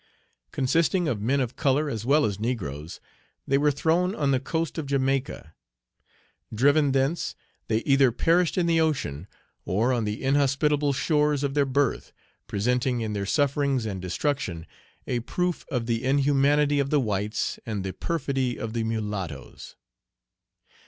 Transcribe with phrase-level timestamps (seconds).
[0.51, 2.99] Consisting of men of color as well as negroes,
[3.47, 5.53] they were thrown on the coast of Jamaica.
[6.51, 7.35] Driven thence,
[7.67, 9.27] they either perished in the ocean
[9.63, 12.13] or on the inhospitable shores of their birth,
[12.47, 14.65] presenting in their sufferings and destruction
[15.05, 19.75] a proof of the inhumanity of the whites and the perfidy of the mulattoes.